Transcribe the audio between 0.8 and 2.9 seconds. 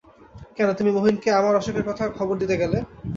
মহিনকে আমার অসুখের কথা খবর দিতে গেলে।